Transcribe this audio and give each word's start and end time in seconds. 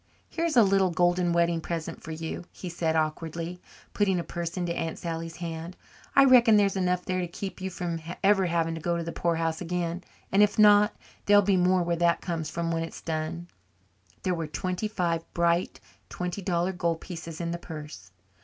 "Here's 0.29 0.57
a 0.57 0.63
little 0.63 0.89
golden 0.89 1.31
wedding 1.31 1.61
present 1.61 2.01
for 2.01 2.09
you," 2.11 2.45
he 2.51 2.69
said 2.69 2.95
awkwardly, 2.95 3.61
putting 3.93 4.17
a 4.19 4.23
purse 4.23 4.57
into 4.57 4.75
Aunt 4.75 4.97
Sally's 4.97 5.35
hand. 5.35 5.77
"I 6.15 6.25
reckon 6.25 6.57
there's 6.57 6.75
enough 6.75 7.05
there 7.05 7.19
to 7.19 7.27
keep 7.27 7.61
you 7.61 7.69
from 7.69 8.01
ever 8.23 8.47
having 8.47 8.73
to 8.73 8.81
go 8.81 8.97
to 8.97 9.03
the 9.03 9.11
poorhouse 9.11 9.61
again 9.61 10.03
and 10.31 10.41
if 10.41 10.57
not, 10.57 10.95
there'll 11.27 11.43
be 11.43 11.55
more 11.55 11.83
where 11.83 11.97
that 11.97 12.19
comes 12.19 12.49
from 12.49 12.71
when 12.71 12.81
it's 12.81 13.01
done." 13.03 13.47
There 14.23 14.33
were 14.33 14.47
twenty 14.47 14.87
five 14.87 15.23
bright 15.35 15.79
twenty 16.09 16.41
dollar 16.41 16.71
gold 16.71 16.99
pieces 16.99 17.39
in 17.39 17.51
the 17.51 17.59
purse. 17.59 18.09